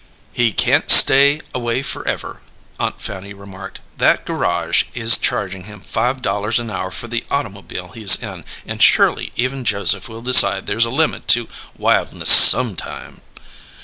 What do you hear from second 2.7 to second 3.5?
Aunt Fanny